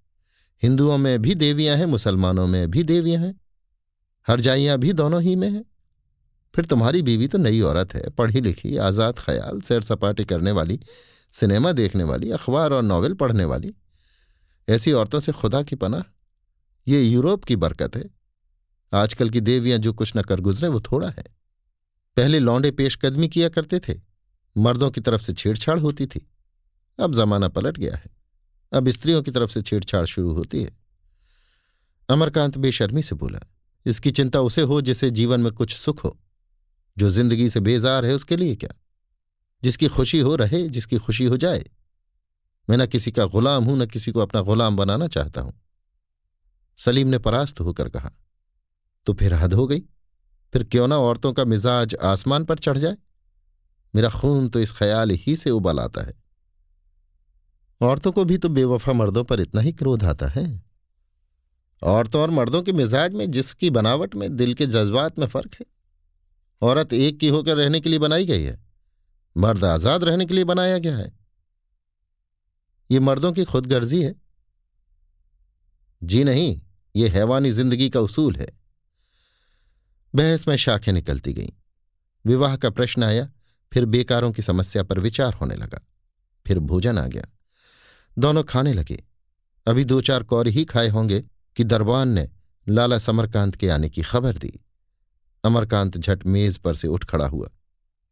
हिंदुओं 0.64 0.98
में 0.98 1.22
भी 1.22 1.36
देवियाँ 1.36 1.78
हैं, 1.78 1.86
मुसलमानों 1.86 2.48
में 2.48 2.72
भी 2.72 2.84
देवियाँ 2.84 3.22
हैं। 3.22 3.30
हर 3.30 3.38
हरजाइयाँ 4.28 4.78
भी 4.78 4.94
दोनों 4.94 5.22
ही 5.22 5.36
में 5.36 5.50
हैं। 5.50 5.66
फिर 6.56 6.66
तुम्हारी 6.66 7.02
बीवी 7.02 7.28
तो 7.28 7.38
नई 7.38 7.62
औरत 7.62 7.96
है 7.96 8.10
पढ़ी 8.10 8.42
लिखी 8.42 8.78
आज़ाद 8.78 9.20
ख्याल 9.20 9.62
सैर 9.62 9.82
सपाटी 9.82 10.26
करने 10.26 10.52
वाली, 10.52 10.80
सिनेमा 11.32 11.72
देखने 11.72 12.04
वाली, 12.04 12.32
अखबार 12.32 12.74
और 12.74 12.84
नावल 12.84 13.14
पढ़ने 13.14 13.46
वाली। 13.46 13.74
ऐसी 14.70 14.92
औरतों 14.92 15.20
से 15.20 15.32
खुदा 15.32 15.64
की 15.64 15.76
पनाह। 15.76 16.02
ये 16.88 17.04
यूरोप 17.04 17.44
की 17.44 17.56
बरकत 17.56 17.96
है। 17.96 18.21
आजकल 18.94 19.30
की 19.30 19.42
देवियाँ 19.42 19.80
जो 19.80 19.94
कुछ 19.94 20.14
न 20.18 20.22
कर 20.22 20.40
गुजरे, 20.40 20.70
वो 20.70 20.82
थोड़ा 20.82 21.10
है। 21.10 21.24
पहले 22.18 22.40
लौंडे 22.40 22.72
पेशकदमी 22.72 23.30
किया 23.30 23.50
करते 23.50 23.80
थे। 23.80 24.00
मर्दों 24.58 24.92
की 24.92 25.02
तरफ़ 25.02 25.22
से 25.22 25.34
छेड़छाड़ 25.34 25.80
होती 25.80 26.06
थी। 26.06 26.32
अब 27.00 27.14
जमाना 27.14 27.48
पलट 27.48 27.78
गया 27.78 27.96
है। 27.96 28.12
अब 28.74 28.90
स्त्रियों 28.90 29.24
की 29.24 29.32
तरफ़ 29.32 29.52
से 29.52 29.62
छेड़छाड़ 29.62 30.06
शुरू 30.06 30.34
होती 30.34 30.64
है। 30.64 30.78
अमरकांत 32.10 32.58
बेशर्मी 32.58 33.04
से 33.04 33.16
बोला, 33.16 33.40
इसकी 33.86 34.12
चिंता 34.12 34.42
उसे 34.42 34.62
हो 34.62 34.82
जिसे 34.82 35.12
जीवन 35.12 35.42
में 35.42 35.54
कुछ 35.54 35.76
सुख 35.76 36.04
हो। 36.04 36.20
जो 36.98 37.10
ज़िंदगी 37.10 37.50
से 37.50 37.60
बेजार 37.60 38.06
है 38.06 38.14
उसके 38.14 38.38
लिए 38.38 38.56
क्या? 38.56 38.82
जिसकी 39.64 39.88
खुशी 39.88 40.20
हो 40.20 40.36
रहे, 40.36 40.70
जिसकी 40.70 40.98
खुशी 40.98 41.26
हो 41.26 41.38
जाए। 41.38 41.66
मैं 42.70 42.78
न 42.78 42.86
किसी 42.86 43.12
का 43.12 43.26
गुलाम 43.26 43.64
हूँ, 43.64 43.78
न 43.78 43.86
किसी 43.86 44.12
को 44.12 44.20
अपना 44.20 44.42
गुलाम 44.42 44.76
बनाना 44.76 45.08
चाहता 45.08 45.42
हूँ। 45.42 45.62
सलीम 46.78 47.08
ने 47.08 47.20
परास्त 47.20 47.60
होकर 47.60 47.90
कहा 47.90 48.12
तो 49.06 49.14
फिर 49.14 49.34
हद 49.34 49.54
हो 49.54 49.68
गई। 49.68 49.80
फिर 50.54 50.64
क्यों 50.64 50.88
ना 50.88 50.98
औरतों 50.98 51.34
का 51.34 51.46
मिजाज 51.46 51.96
आसमान 51.96 52.46
पर 52.46 52.58
चढ़ 52.58 52.78
जाए? 52.78 52.98
मेरा 53.96 54.10
खून 54.10 54.50
तो 54.50 54.60
इस 54.60 54.72
ख्याल 54.72 55.10
ही 55.10 55.36
से 55.36 55.50
उबल 55.50 55.80
आता 55.80 56.02
है। 56.02 56.14
औरतों 57.82 58.12
को 58.12 58.26
भी 58.26 58.38
तो 58.38 58.50
बेवफा 58.50 58.94
मर्दों 58.94 59.24
पर 59.24 59.40
इतना 59.40 59.62
ही 59.62 59.72
क्रोध 59.72 60.04
आता 60.04 60.28
है। 60.28 60.64
औरतों 61.82 62.22
और 62.22 62.30
मर्दों 62.30 62.62
के 62.62 62.72
मिजाज 62.72 63.14
में 63.14 63.32
जिसकी 63.32 63.70
बनावट 63.70 64.16
में 64.16 64.36
दिल 64.36 64.54
के 64.54 64.66
जज्बात 64.66 65.20
में 65.20 65.28
फ़र्क 65.28 65.56
है। 65.60 65.66
औरत 66.62 66.94
एक 66.94 67.20
की 67.20 67.28
होकर 67.28 67.58
रहने 67.58 67.80
के 67.80 67.90
लिए 67.90 68.00
बनाई 68.00 68.26
गई 68.26 68.44
है। 68.44 68.66
मर्द 69.38 69.64
आज़ाद 69.64 70.04
रहने 70.04 70.26
के 70.26 70.34
लिए 70.34 70.44
बनाया 70.44 70.78
गया 70.78 70.98
है। 70.98 71.12
ये 72.92 73.00
मर्दों 73.00 73.34
की 73.34 73.44
खुदगर्जी 73.44 74.04
है। 74.04 74.16
जी 76.04 76.24
नहीं, 76.24 76.62
ये 76.96 77.08
हैवानी 77.08 77.52
ज़िंदगी 77.52 77.90
का 77.90 78.00
उसूल 78.00 78.36
है। 78.36 78.61
बहस 80.16 80.48
में 80.48 80.56
शाखें 80.56 80.92
निकलती 80.94 81.34
गईं। 81.34 81.50
विवाह 82.26 82.56
का 82.56 82.70
प्रश्न 82.70 83.04
आया, 83.04 83.30
फिर 83.72 83.86
बेकारों 83.86 84.32
की 84.32 84.42
समस्या 84.42 84.84
पर 84.84 85.00
विचार 85.00 85.34
होने 85.34 85.56
लगा। 85.56 85.80
फिर 86.46 86.60
भोजन 86.60 86.98
आ 86.98 87.08
गया। 87.08 87.26
दोनों 88.18 88.44
खाने 88.44 88.74
लगे। 88.74 89.04
अभी 89.68 89.86
दो 89.86 90.02
चार 90.02 90.24
कौर 90.24 90.48
ही 90.48 90.66
खाए 90.66 90.88
होंगे 90.88 91.24
कि 91.56 91.64
दरबान 91.64 92.10
ने 92.10 92.30
लाला 92.68 92.98
समरकांत 92.98 93.56
के 93.56 93.70
आने 93.70 93.90
की 93.90 94.02
खबर 94.02 94.38
दी। 94.38 94.60
अमरकांत 95.44 95.98
झट 95.98 96.26
मेज 96.26 96.58
पर 96.58 96.76
से 96.76 96.88
उठ 96.88 97.04
खड़ा 97.04 97.28
हुआ। 97.28 97.50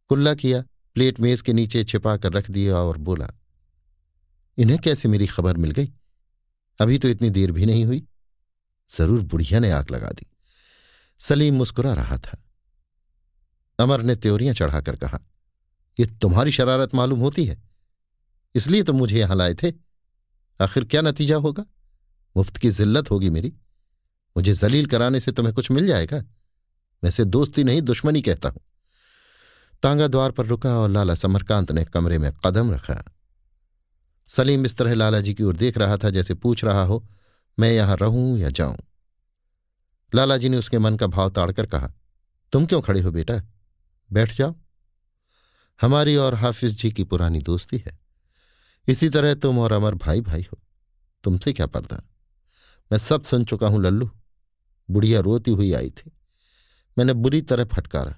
कुल्ला 0.09 0.33
किया, 0.33 0.63
प्लेट 0.95 1.19
मेज 1.19 1.41
के 1.41 1.53
नीचे 1.53 1.83
छिपा 1.83 2.17
कर 2.17 2.33
रख 2.33 2.51
दिया 2.51 2.77
और 2.77 2.97
बोला, 2.97 3.27
इन्हें 4.57 4.79
कैसे 4.79 5.09
मेरी 5.09 5.27
खबर 5.27 5.57
मिल 5.57 5.71
गई? 5.71 5.91
अभी 6.79 6.97
तो 6.97 7.07
इतनी 7.07 7.29
देर 7.29 7.51
भी 7.51 7.65
नहीं 7.65 7.85
हुई। 7.85 8.03
ज़रूर 8.89 9.21
बुढ़िया 9.21 9.59
ने 9.59 9.71
आग 9.71 9.91
लगा 9.91 10.09
दी। 10.09 10.25
सलीम 11.19 11.55
मुस्कुरा 11.55 11.93
रहा 11.93 12.17
था। 12.17 12.37
अमर 13.79 14.01
ने 14.01 14.15
त्योरियाँ 14.15 14.53
चढ़ाकर 14.53 14.95
कहा, 14.95 15.19
ये 15.99 16.05
तुम्हारी 16.21 16.51
शरारत 16.51 16.95
मालूम 16.95 17.19
होती 17.19 17.45
है। 17.45 17.61
इसलिए 18.55 18.83
तो 18.83 18.93
मुझे 18.93 19.19
यहाँ 19.19 19.35
लाए 19.35 19.53
थे। 19.53 19.71
आखिर 20.59 20.83
क्या 20.83 21.01
नतीजा 21.01 21.35
होगा? 21.35 21.65
मुफ़्त 22.35 22.57
की 22.57 22.69
जिल्लत 22.69 23.11
होगी 23.11 23.29
मेरी। 23.29 23.53
मुझे 24.35 24.53
जलील 24.53 24.85
कराने 24.85 25.19
से 25.19 25.31
तुम्हें 25.31 25.53
कुछ 25.55 25.71
मिल 25.71 25.87
जाएगा? 25.87 26.23
मैं 27.03 27.11
से 27.11 27.25
दोस्ती 27.25 27.63
नहीं, 27.63 27.81
दुश्मनी 27.81 28.21
कहता 28.21 28.49
हूँ। 28.49 28.61
तांगा 29.83 30.07
द्वार 30.07 30.31
पर 30.31 30.45
रुका 30.45 30.77
और 30.79 30.89
लाला 30.89 31.15
समरकांत 31.15 31.71
ने 31.71 31.85
कमरे 31.85 32.17
में 32.17 32.31
कदम 32.45 32.71
रखा। 32.71 33.03
सलीम 34.29 34.65
इस 34.65 34.77
तरह 34.77 34.93
लाला 34.93 35.21
जी 35.21 35.33
की 35.33 35.43
ओर 35.43 35.55
देख 35.55 35.77
रहा 35.77 35.97
था 35.97 36.09
जैसे 36.09 36.33
पूछ 36.33 36.63
रहा 36.65 36.83
हो, 36.83 37.05
मैं 37.59 37.71
यहाँ 37.71 37.95
रहूँ 37.95 38.37
या 38.39 38.49
जाऊँ? 38.49 38.77
लाला 40.15 40.37
जी 40.37 40.49
ने 40.49 40.57
उसके 40.57 40.79
मन 40.79 40.95
का 40.95 41.07
भाव 41.07 41.29
ताड़कर 41.29 41.65
कहा, 41.65 41.91
तुम 42.51 42.65
क्यों 42.65 42.81
खड़े 42.81 43.01
हो 43.01 43.11
बेटा? 43.11 43.41
बैठ 44.11 44.35
जाओ। 44.35 44.55
हमारी 45.81 46.15
और 46.15 46.35
हाफिज 46.35 46.81
जी 46.81 46.91
की 46.91 47.03
पुरानी 47.03 47.39
दोस्ती 47.39 47.77
है। 47.77 47.99
इसी 48.87 49.09
तरह 49.09 49.33
तुम 49.33 49.59
और 49.59 49.71
अमर 49.71 49.95
भाई 49.95 50.21
भाई 50.21 50.47
हो। 50.53 50.59
तुमसे 51.23 51.53
क्या 51.53 51.65
पर्दा? 51.65 52.09
मैं 52.91 52.99
सब 52.99 53.23
सुन 53.23 53.45
चुका 53.45 53.67
हूँ, 53.67 53.83
लल्लू। 53.83 54.11
बुढ़िया 54.91 55.19
रोती 55.19 55.51
हुई 55.51 55.73
आई 55.73 55.89
थी। 55.89 56.11
मैंने 56.97 57.13
बुरी 57.13 57.41
तरह 57.41 57.65
फटकारा। 57.65 58.15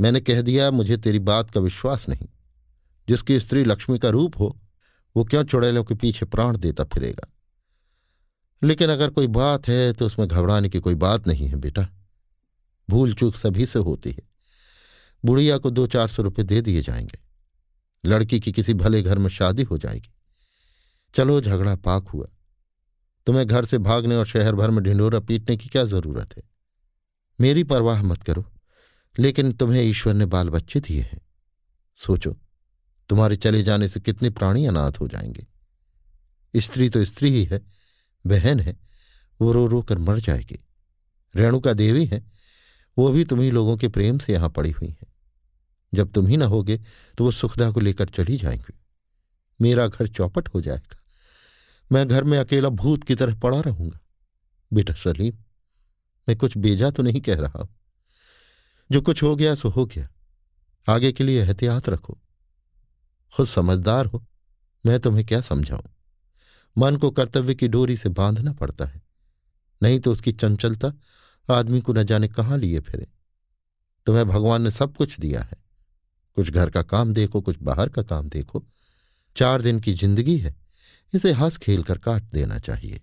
मैंने 0.00 0.20
कह 0.20 0.40
दिया, 0.42 0.70
मुझे 0.70 0.96
तेरी 0.96 1.18
बात 1.18 1.50
का 1.50 1.60
विश्वास 1.60 2.08
नहीं। 2.08 2.28
जिसकी 3.08 3.40
स्त्री 3.40 3.64
लक्ष्मी 3.64 3.98
का 3.98 4.08
रूप 4.08 4.38
हो, 4.38 4.60
वो 5.16 5.24
क्यों 5.24 5.44
चुड़ैलों 5.44 5.84
के 5.84 5.94
पीछे 5.94 6.26
प्राण 6.26 6.58
देता 6.58 6.84
फिरेगा? 6.84 7.33
लेकिन 8.64 8.90
अगर 8.90 9.10
कोई 9.10 9.26
बात 9.26 9.68
है 9.68 9.92
तो 9.92 10.06
उसमें 10.06 10.28
घबराने 10.28 10.68
की 10.68 10.80
कोई 10.80 10.94
बात 10.94 11.28
नहीं 11.28 11.46
है, 11.46 11.56
बेटा। 11.56 11.88
भूल 12.90 13.14
चूक 13.14 13.36
सभी 13.36 13.66
से 13.66 13.78
होती 13.78 14.10
है। 14.10 14.22
बुढ़िया 15.24 15.58
को 15.58 15.70
दो 15.70 15.86
चार 15.86 16.08
सौ 16.08 16.22
रुपये 16.22 16.44
दे 16.44 16.60
दिए 16.60 16.82
जाएँगे। 16.82 17.18
लड़की 18.08 18.40
की 18.40 18.52
किसी 18.52 18.74
भले 18.74 19.02
घर 19.02 19.18
में 19.18 19.28
शादी 19.28 19.62
हो 19.62 19.78
जाएगी। 19.78 20.12
चलो, 21.14 21.40
झगड़ा 21.40 21.76
पाक 21.76 22.08
हुआ। 22.08 22.26
तुम्हें 23.26 23.46
घर 23.46 23.64
से 23.64 23.78
भागने 23.78 24.16
और 24.16 24.26
शहर 24.26 24.54
भर 24.54 24.70
में 24.70 24.84
ढिंडोरा 24.84 25.20
पीटने 25.20 25.56
की 25.56 25.68
क्या 25.68 25.84
ज़रूरत 25.84 26.36
है? 26.36 26.42
मेरी 27.40 27.64
परवाह 27.64 28.02
मत 28.02 28.22
करो, 28.22 28.52
लेकिन 29.18 29.52
तुम्हें 29.52 29.82
ईश्वर 29.82 30.14
ने 30.14 30.26
बाल 30.26 30.48
बच्चे 30.48 30.80
दिए 30.80 31.00
हैं। 31.00 31.20
सोचो, 31.96 32.36
तुम्हारे 33.08 33.36
चले 33.36 33.62
जाने 33.62 33.88
से 33.88 34.00
कितने 34.00 34.30
प्राणी 34.30 34.66
अनाथ 34.66 34.92
हो 34.92 35.08
जाएँगे। 35.08 35.46
स्त्री 36.56 36.88
तो 36.88 37.04
स्त्री 37.04 37.30
ही 37.30 37.44
है। 37.44 37.83
बहन 38.26 38.60
है, 38.60 38.80
वो 39.40 39.52
रो 39.52 39.66
रो 39.66 39.82
कर 39.82 39.98
मर 39.98 40.18
जाएगी। 40.18 40.64
रेणुका 41.36 41.72
देवी 41.72 42.06
है, 42.06 42.32
वो 42.98 43.08
भी 43.08 43.24
तुम्ही 43.24 43.50
लोगों 43.50 43.76
के 43.76 43.88
प्रेम 43.88 44.18
से 44.18 44.32
यहाँ 44.32 44.50
पड़ी 44.50 44.70
हुई 44.70 44.88
है। 44.88 45.14
जब 45.94 46.12
तुम 46.12 46.26
ही 46.26 46.36
ना 46.36 46.46
होगे 46.46 46.80
तो 47.18 47.24
वो 47.24 47.30
सुखदा 47.30 47.70
को 47.70 47.80
लेकर 47.80 48.08
चली 48.08 48.36
जाएँगी। 48.36 48.74
मेरा 49.60 49.88
घर 49.88 50.06
चौपट 50.06 50.48
हो 50.48 50.60
जाएगा। 50.60 50.96
मैं 51.92 52.08
घर 52.08 52.24
में 52.24 52.38
अकेला 52.38 52.68
भूत 52.68 53.04
की 53.04 53.14
तरह 53.14 53.34
पड़ा 53.34 53.60
रहूँगा। 53.60 54.00
बेटा 54.72 54.94
सलीम, 54.94 55.34
मैं 56.28 56.36
कुछ 56.36 56.56
बेजा 56.56 56.90
तो 56.90 57.02
नहीं 57.02 57.20
कह 57.20 57.34
रहा 57.34 57.58
हूँ। 57.58 57.68
जो 58.92 59.00
कुछ 59.00 59.22
हो 59.22 59.36
गया, 59.36 59.54
सो 59.54 59.68
हो 59.68 59.86
गया। 59.86 60.08
आगे 60.88 61.12
के 61.12 61.24
लिए 61.24 61.42
एहतियात 61.42 61.88
रखो। 61.88 62.18
खुद 63.36 63.46
समझदार 63.46 64.06
हो, 64.06 64.26
मैं 64.86 65.00
तुम्हें 65.00 65.26
क्या 65.26 65.40
समझाऊं? 65.40 65.93
मन 66.78 66.96
को 66.96 67.10
कर्तव्य 67.10 67.54
की 67.54 67.68
डोरी 67.68 67.96
से 67.96 68.08
बांधना 68.08 68.52
पड़ता 68.52 68.84
है। 68.84 69.02
नहीं 69.82 70.00
तो 70.00 70.12
उसकी 70.12 70.32
चंचलता 70.32 70.92
आदमी 71.50 71.80
को 71.80 71.92
न 71.92 72.02
जाने 72.04 72.28
कहाँ 72.28 72.58
लिए 72.58 72.80
फिरे। 72.80 73.06
तुम्हें 74.06 74.28
भगवान 74.28 74.62
ने 74.62 74.70
सब 74.70 74.96
कुछ 74.96 75.20
दिया 75.20 75.42
है। 75.42 75.56
कुछ 76.34 76.50
घर 76.50 76.70
का 76.70 76.82
काम 76.82 77.12
देखो, 77.12 77.40
कुछ 77.40 77.56
बाहर 77.62 77.88
का 77.88 78.02
काम 78.02 78.28
देखो। 78.28 78.64
चार 79.36 79.62
दिन 79.62 79.80
की 79.80 79.94
ज़िंदगी 79.94 80.38
है। 80.38 80.56
इसे 81.14 81.32
हंस 81.32 81.56
खेल 81.56 81.82
कर 81.82 81.98
काट 81.98 82.22
देना 82.22 82.58
चाहिए। 82.58 83.00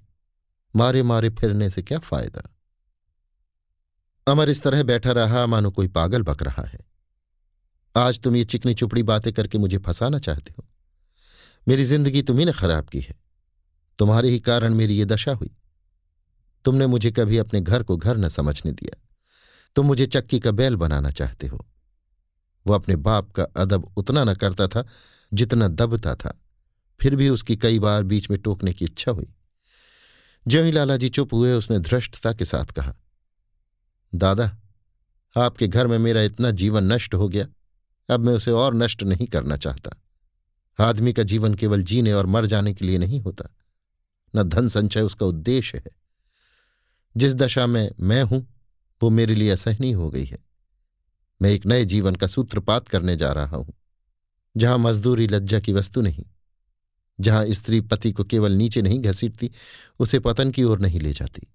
मारे 0.75 1.04
मारे 1.04 1.30
फिरने 1.30 1.70
से 1.70 1.82
क्या 1.82 2.00
फ़ायदा? 2.00 2.56
अमर 4.28 4.50
इस 4.50 4.63
तरह 4.63 4.84
बैठा 4.84 5.12
रहा, 5.12 5.48
मानो 5.48 5.72
कोई 5.72 5.88
पागल 5.88 6.22
बक 6.22 6.44
रहा 6.44 6.63
है। 6.63 6.80
आज 7.98 8.20
तुम 8.20 8.36
ये 8.36 8.44
चिकनी 8.44 8.74
चुपड़ी 8.74 9.04
बातें 9.04 9.34
करके 9.34 9.58
मुझे 9.58 9.78
फंसाना 9.78 10.20
चाहते 10.20 10.54
हो। 10.58 10.66
मेरी 11.68 11.84
ज़िंदगी 11.84 12.22
तुम्ही 12.22 12.51
खराब 12.51 12.90
की 12.90 13.00
है। 13.00 13.30
तुम्हारे 14.01 14.29
ही 14.29 14.39
कारण 14.39 14.74
मेरी 14.74 14.98
ये 14.98 15.05
दशा 15.05 15.34
हुई। 15.34 15.50
तुमने 16.65 16.88
मुझे 16.88 17.12
कभी 17.12 17.38
अपने 17.38 17.62
घर 17.62 17.84
को 17.84 17.98
घर 17.98 18.17
न 18.17 18.29
समझने 18.29 18.72
दिया। 18.72 19.08
तुम 19.75 19.86
मुझे 19.86 20.05
चक्की 20.05 20.39
का 20.39 20.51
बैल 20.51 20.75
बनाना 20.75 21.12
चाहते 21.12 21.48
हो। 21.48 21.65
वो 22.67 22.74
अपने 22.74 22.96
बाप 22.96 23.31
का 23.31 23.43
अदब 23.43 23.93
उतना 23.98 24.24
न 24.24 24.34
करता 24.34 24.67
था 24.67 24.88
जितना 25.34 25.67
दबता 25.67 26.15
था। 26.15 26.41
फिर 27.01 27.15
भी 27.15 27.29
उसकी 27.29 27.55
कई 27.55 27.79
बार 27.79 28.03
बीच 28.03 28.29
में 28.29 28.39
टोकने 28.39 28.74
की 28.74 28.86
इच्छा 28.86 29.12
हुई। 29.12 29.34
ज्यों 30.48 30.65
ही 30.65 30.72
लालाजी 30.72 31.10
चुप 31.10 31.34
हुए, 31.34 31.53
उसने 31.53 31.79
धृष्टता 31.79 32.34
के 32.34 32.46
साथ 32.46 32.65
कहा, 32.65 32.96
दादा, 34.15 34.58
आपके 35.38 35.67
घर 35.67 35.88
में 35.88 35.98
मेरा 35.98 36.22
इतना 36.22 36.51
जीवन 36.51 36.93
नष्ट 36.93 37.15
हो 37.15 37.29
गया। 37.29 37.48
अब 38.13 38.20
मैं 38.20 38.34
उसे 38.34 38.51
और 38.51 38.75
नष्ट 38.75 39.03
नहीं 39.03 39.27
करना 39.27 39.58
चाहता। 39.58 39.91
आदमी 40.79 41.13
का 41.13 41.24
जीवन 41.24 41.53
केवल 41.53 41.84
जीने 41.84 42.13
और 42.13 42.25
मर 42.25 42.46
जाने 42.46 42.74
के 42.74 42.86
लिए 42.86 42.98
नहीं 42.98 43.22
होता। 43.22 43.55
न 44.33 44.43
धन 44.43 44.67
संचय 44.67 45.01
उसका 45.01 45.25
उद्देश्य 45.25 45.77
है। 45.77 45.91
जिस 47.15 47.35
दशा 47.35 47.65
में 47.67 47.89
मैं 48.00 48.21
हूँ, 48.23 48.47
वो 49.01 49.09
मेरे 49.09 49.35
लिए 49.35 49.50
असहनीय 49.50 49.93
हो 49.93 50.09
गई 50.09 50.25
है। 50.25 50.38
मैं 51.41 51.50
एक 51.50 51.65
नए 51.65 51.85
जीवन 51.85 52.15
का 52.15 52.27
सूत्रपात 52.27 52.88
करने 52.88 53.15
जा 53.15 53.31
रहा 53.31 53.55
हूँ, 53.55 53.73
जहाँ 54.55 54.77
मजदूरी 54.77 55.27
लज्जा 55.27 55.59
की 55.59 55.73
वस्तु 55.73 56.01
नहीं, 56.01 56.25
जहाँ 57.19 57.45
स्त्री 57.47 57.81
पति 57.81 58.11
को 58.11 58.23
केवल 58.23 58.51
नीचे 58.51 58.81
नहीं 58.81 59.00
घसीटती, 59.00 59.51
उसे 60.00 60.19
पतन 60.19 60.51
की 60.51 60.63
ओर 60.63 60.79
नहीं 60.79 61.00
ले 61.00 61.13
जाती, 61.13 61.47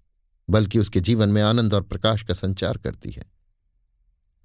बल्कि 0.49 0.79
उसके 0.79 0.99
जीवन 0.99 1.29
में 1.29 1.41
आनंद 1.41 1.73
और 1.73 1.81
प्रकाश 1.81 2.23
का 2.23 2.33
संचार 2.33 2.77
करती 2.77 3.11
है। 3.11 3.25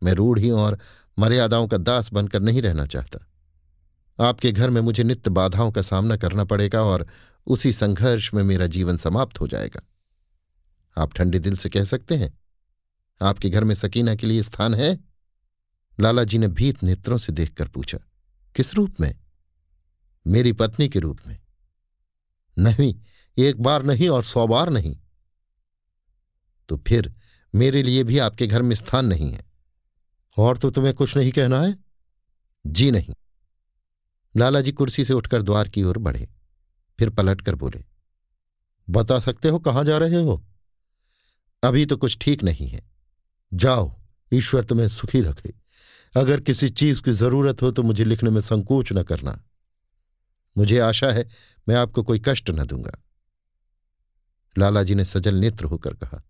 मैं 0.02 0.12
रूढ़ियों 0.12 0.60
और 0.60 0.78
मर्यादाओं 1.18 1.68
का 1.68 1.76
दास 1.76 2.12
बनकर 2.12 2.40
नहीं 2.40 2.62
रहना 2.62 2.86
चाहता। 2.86 3.18
आपके 4.20 4.52
घर 4.52 4.70
में 4.70 4.80
मुझे 4.80 5.04
नित्य 5.04 5.30
बाधाओं 5.30 5.72
का 5.72 5.82
सामना 5.82 6.16
करना 6.16 6.44
पड़ेगा 6.44 6.82
और 6.82 7.06
उसी 7.46 7.72
संघर्ष 7.72 8.34
में 8.34 8.42
मेरा 8.42 8.66
जीवन 8.66 8.96
समाप्त 8.96 9.40
हो 9.40 9.48
जाएगा। 9.48 9.82
आप 10.96 11.14
ठंडे 11.14 11.38
दिल 11.38 11.56
से 11.56 11.68
कह 11.68 11.84
सकते 11.84 12.16
हैं, 12.16 12.38
आपके 13.22 13.50
घर 13.50 13.64
में 13.64 13.74
सकीना 13.74 14.14
के 14.14 14.26
लिए 14.26 14.42
स्थान 14.42 14.74
है? 14.74 14.98
लाला 16.00 16.24
जी 16.24 16.38
ने 16.38 16.48
भीत 16.48 16.82
नेत्रों 16.82 17.18
से 17.18 17.32
देखकर 17.32 17.68
पूछा, 17.68 17.98
किस 18.54 18.74
रूप 18.74 19.00
में? 19.00 19.14
मेरी 20.26 20.52
पत्नी 20.52 20.88
के 20.88 20.98
रूप 20.98 21.18
में। 21.26 21.38
नहीं, 22.58 22.94
एक 23.38 23.60
बार 23.60 23.82
नहीं 23.82 24.08
और 24.08 24.24
सौ 24.24 24.46
बार 24.46 24.70
नहीं। 24.70 24.98
तो 26.68 26.76
फिर 26.76 27.14
मेरे 27.54 27.82
लिए 27.82 28.04
भी 28.04 28.18
आपके 28.18 28.46
घर 28.46 28.62
में 28.62 28.76
स्थान 28.76 29.06
नहीं 29.06 29.32
है। 29.32 29.44
और 30.36 30.58
तो 30.58 30.70
तुम्हें 30.70 30.94
कुछ 30.94 31.16
नहीं 31.16 31.32
कहना 31.32 31.60
है? 31.60 31.76
जी 32.66 32.90
नहीं। 32.90 33.14
लालाजी 34.36 34.72
कुर्सी 34.72 35.04
से 35.04 35.12
उठकर 35.12 35.42
द्वार 35.42 35.68
की 35.68 35.82
ओर 35.82 35.98
बढ़े, 35.98 36.28
फिर 36.98 37.10
पलट 37.10 37.40
कर 37.40 37.54
बोले, 37.54 37.84
बता 38.88 39.18
सकते 39.20 39.48
हो 39.48 39.58
कहाँ 39.58 39.84
जा 39.84 39.98
रहे 39.98 40.22
हो? 40.22 40.42
अभी 41.62 41.86
तो 41.86 41.96
कुछ 41.96 42.18
ठीक 42.20 42.42
नहीं 42.42 42.68
है। 42.68 42.90
जाओ, 43.54 44.00
ईश्वर 44.32 44.64
तुम्हें 44.64 44.88
सुखी 44.88 45.20
रखे। 45.20 45.52
अगर 46.16 46.40
किसी 46.40 46.68
चीज़ 46.68 47.02
की 47.02 47.12
ज़रूरत 47.12 47.62
हो 47.62 47.70
तो 47.70 47.82
मुझे 47.82 48.04
लिखने 48.04 48.30
में 48.30 48.40
संकोच 48.40 48.92
न 48.92 49.02
करना। 49.02 49.40
मुझे 50.56 50.78
आशा 50.78 51.10
है 51.10 51.28
मैं 51.68 51.76
आपको 51.76 52.02
कोई 52.02 52.22
कष्ट 52.24 52.50
न 52.50 52.66
दूँगा। 52.66 52.92
लालाजी 54.58 54.94
ने 54.94 55.04
सजल 55.04 55.34
नेत्र 55.34 55.64
होकर 55.64 55.94
कहा 55.94 56.22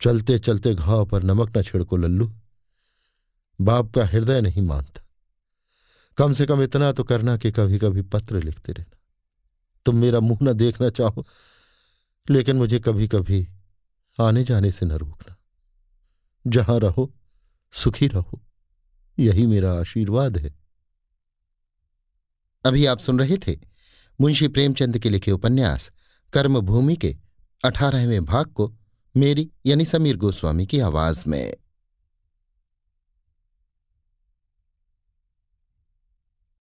चलते 0.00 0.38
चलते 0.38 0.74
घाव 0.74 1.06
पर 1.06 1.22
नमक 1.22 1.56
न 1.58 1.62
छिड़को 1.62 1.96
लल्लू। 1.96 2.32
बाप 3.60 3.92
का 3.94 4.06
हृदय 4.06 4.40
नहीं 4.40 4.62
मानता। 4.62 5.05
कम 6.16 6.32
से 6.32 6.46
कम 6.46 6.62
इतना 6.62 6.92
तो 6.92 7.04
करना 7.04 7.36
कि 7.36 7.50
कभी 7.52 7.78
कभी 7.78 8.02
पत्र 8.02 8.42
लिखते 8.42 8.72
रहना। 8.72 8.96
तुम 9.84 9.96
मेरा 9.96 10.20
मुँह 10.20 10.38
न 10.42 10.52
देखना 10.52 10.90
चाहो, 10.90 11.26
लेकिन 12.30 12.56
मुझे 12.56 12.78
कभी 12.80 13.08
कभी 13.08 13.46
आने 14.20 14.44
जाने 14.44 14.72
से 14.72 14.86
न 14.86 14.92
रोकना। 14.92 15.36
जहाँ 16.46 16.78
रहो, 16.80 17.12
सुखी 17.72 18.06
रहो, 18.06 18.40
यही 19.18 19.46
मेरा 19.46 19.72
आशीर्वाद 19.72 20.38
है। 20.38 20.54
अभी 22.64 22.86
आप 22.86 22.98
सुन 22.98 23.18
रहे 23.18 23.38
थे 23.38 23.56
मुंशी 24.20 24.48
प्रेमचंद 24.48 24.98
के 24.98 25.10
लिखे 25.10 25.30
उपन्यास, 25.30 25.90
कर्मभूमि 26.32 26.96
के 26.96 27.16
अठारहवें 27.64 28.24
भाग 28.24 28.46
को 28.46 28.72
मेरी 29.16 29.50
यानी 29.66 29.84
समीर 29.84 30.16
गोस्वामी 30.16 30.66
की 30.66 30.80
आवाज़ 30.80 31.24
में। 31.26 31.54